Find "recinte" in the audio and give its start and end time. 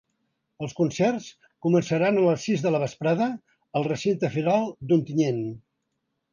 3.93-4.33